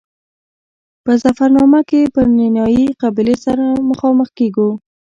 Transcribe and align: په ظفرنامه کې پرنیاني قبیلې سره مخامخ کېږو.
په 1.03 1.11
ظفرنامه 1.21 1.81
کې 1.89 2.11
پرنیاني 2.13 2.85
قبیلې 3.01 3.35
سره 3.45 3.65
مخامخ 3.89 4.27
کېږو. 4.37 4.69